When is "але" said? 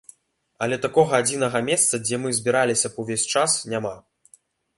0.65-0.77